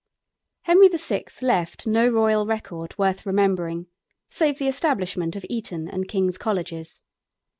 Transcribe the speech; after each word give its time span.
Henry 0.63 0.87
VI. 0.87 1.25
left 1.43 1.85
no 1.85 2.07
royal 2.07 2.47
record 2.47 2.97
worth 2.97 3.23
remembering 3.23 3.85
save 4.29 4.57
the 4.57 4.67
establishment 4.67 5.35
of 5.35 5.45
Eton 5.47 5.87
and 5.87 6.07
King's 6.07 6.39
Colleges. 6.39 7.03